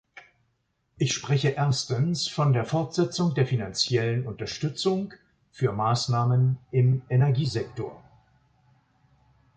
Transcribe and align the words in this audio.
Ich 0.97 1.13
spreche 1.13 1.49
erstens 1.49 2.27
von 2.27 2.53
der 2.53 2.65
Fortsetzung 2.65 3.35
der 3.35 3.45
finanziellen 3.45 4.25
Unterstützung 4.25 5.13
für 5.51 5.73
Maßnahmen 5.73 6.57
im 6.71 7.03
Energiesektor. 7.07 8.01